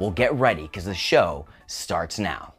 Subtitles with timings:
[0.00, 2.54] Well, get ready because the show starts now.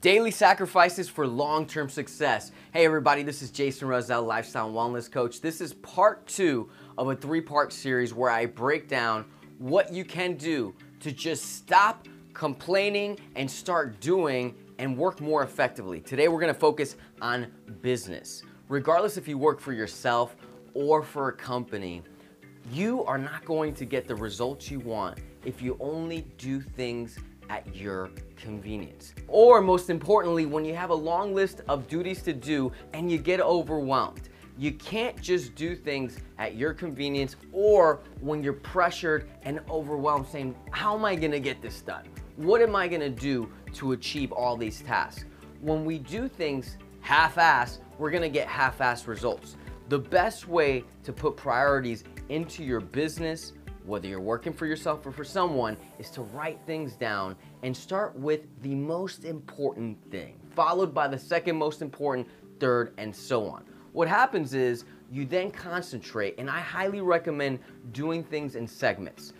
[0.00, 2.50] Daily sacrifices for long term success.
[2.72, 5.40] Hey, everybody, this is Jason Roselle, lifestyle wellness coach.
[5.40, 9.24] This is part two of a three part series where I break down
[9.58, 16.00] what you can do to just stop complaining and start doing and work more effectively.
[16.00, 17.46] Today, we're gonna focus on
[17.80, 18.42] business.
[18.68, 20.34] Regardless if you work for yourself
[20.74, 22.02] or for a company,
[22.70, 27.18] you are not going to get the results you want if you only do things
[27.48, 29.12] at your convenience.
[29.26, 33.18] Or most importantly, when you have a long list of duties to do and you
[33.18, 34.28] get overwhelmed.
[34.56, 40.54] You can't just do things at your convenience or when you're pressured and overwhelmed saying,
[40.70, 42.04] how am I gonna get this done?
[42.36, 45.24] What am I gonna do to achieve all these tasks?
[45.60, 49.56] When we do things half-ass, we're gonna get half-ass results.
[49.90, 55.10] The best way to put priorities into your business, whether you're working for yourself or
[55.10, 60.94] for someone, is to write things down and start with the most important thing, followed
[60.94, 62.28] by the second most important,
[62.60, 63.64] third, and so on.
[63.90, 67.58] What happens is you then concentrate, and I highly recommend
[67.90, 69.32] doing things in segments.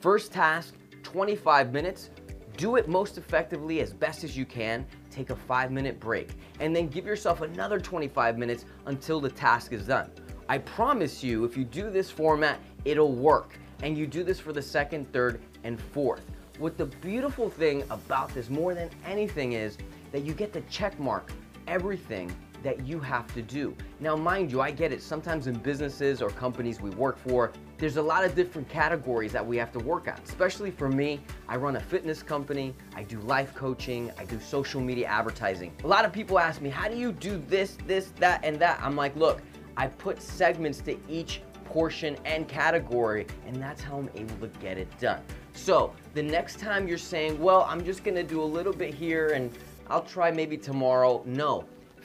[0.00, 2.10] First task, 25 minutes.
[2.56, 4.84] Do it most effectively as best as you can.
[5.12, 9.72] Take a five minute break, and then give yourself another 25 minutes until the task
[9.72, 10.10] is done.
[10.48, 13.58] I promise you, if you do this format, it'll work.
[13.82, 16.24] And you do this for the second, third, and fourth.
[16.58, 19.76] What the beautiful thing about this more than anything is
[20.12, 21.30] that you get to check mark
[21.66, 23.74] everything that you have to do.
[24.00, 25.02] Now, mind you, I get it.
[25.02, 29.44] Sometimes in businesses or companies we work for, there's a lot of different categories that
[29.44, 30.18] we have to work on.
[30.24, 34.80] Especially for me, I run a fitness company, I do life coaching, I do social
[34.80, 35.72] media advertising.
[35.82, 38.80] A lot of people ask me, how do you do this, this, that, and that?
[38.82, 39.42] I'm like, look,
[39.76, 44.78] I put segments to each portion and category, and that's how I'm able to get
[44.78, 45.22] it done.
[45.54, 49.28] So the next time you're saying, well, I'm just gonna do a little bit here
[49.28, 49.50] and
[49.88, 51.22] I'll try maybe tomorrow.
[51.26, 51.64] No,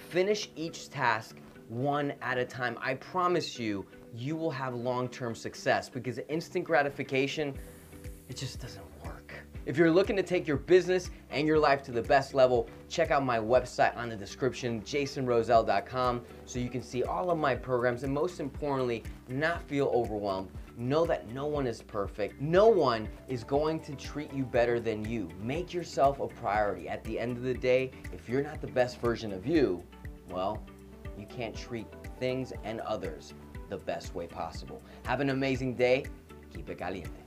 [0.09, 1.35] finish each task
[1.69, 2.77] one at a time.
[2.81, 3.85] I promise you,
[4.15, 7.53] you will have long-term success because instant gratification,
[8.29, 8.96] it just doesn't work.
[9.67, 13.11] If you're looking to take your business and your life to the best level, check
[13.11, 18.03] out my website on the description, jasonroselle.com, so you can see all of my programs
[18.03, 20.51] and most importantly, not feel overwhelmed.
[20.77, 22.39] Know that no one is perfect.
[22.39, 25.27] No one is going to treat you better than you.
[25.41, 26.87] Make yourself a priority.
[26.87, 29.83] At the end of the day, if you're not the best version of you,
[30.29, 30.63] well,
[31.19, 31.87] you can't treat
[32.21, 33.33] things and others
[33.67, 34.81] the best way possible.
[35.03, 36.05] Have an amazing day.
[36.53, 37.26] Keep it caliente.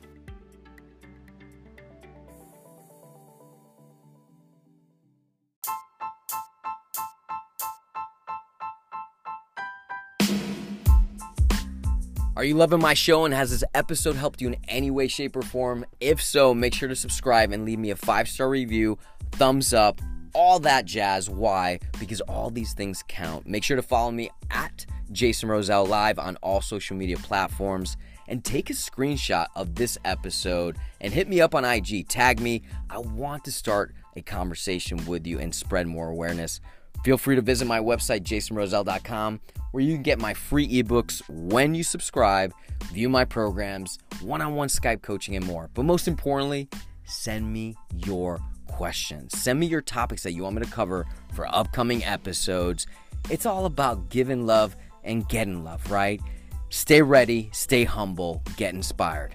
[12.40, 15.36] Are you loving my show and has this episode helped you in any way, shape,
[15.36, 15.84] or form?
[16.00, 18.96] If so, make sure to subscribe and leave me a five star review,
[19.32, 20.00] thumbs up,
[20.32, 21.28] all that jazz.
[21.28, 21.80] Why?
[21.98, 23.46] Because all these things count.
[23.46, 28.42] Make sure to follow me at Jason Roselle Live on all social media platforms and
[28.42, 32.08] take a screenshot of this episode and hit me up on IG.
[32.08, 32.62] Tag me.
[32.88, 36.62] I want to start a conversation with you and spread more awareness.
[37.04, 39.40] Feel free to visit my website, jasonroselle.com,
[39.72, 42.52] where you can get my free ebooks when you subscribe,
[42.92, 45.70] view my programs, one on one Skype coaching, and more.
[45.74, 46.68] But most importantly,
[47.04, 47.74] send me
[48.06, 49.38] your questions.
[49.38, 52.86] Send me your topics that you want me to cover for upcoming episodes.
[53.30, 56.20] It's all about giving love and getting love, right?
[56.68, 59.34] Stay ready, stay humble, get inspired.